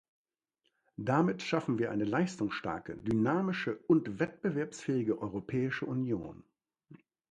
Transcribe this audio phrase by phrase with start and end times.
[0.97, 6.43] Damit schaffen wir eine leistungsstarke, dynamische und wettbewerbsfähige Europäische Union.